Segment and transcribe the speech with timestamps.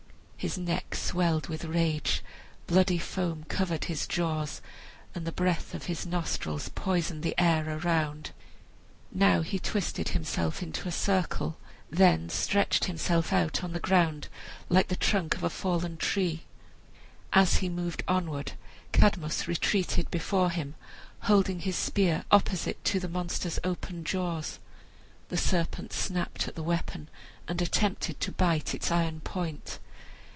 [0.41, 2.23] His neck swelled with rage,
[2.65, 4.59] bloody foam covered his jaws,
[5.13, 8.31] and the breath of his nostrils poisoned the air around.
[9.11, 11.57] Now he twisted himself into a circle,
[11.91, 14.29] then stretched himself out on the ground
[14.67, 16.45] like the trunk of a fallen tree.
[17.33, 18.53] As he moved onward,
[18.93, 20.73] Cadmus retreated before him,
[21.19, 24.57] holding his spear opposite to the monster's opened jaws.
[25.29, 27.09] The serpent snapped at the weapon
[27.47, 29.77] and attempted to bite its iron point.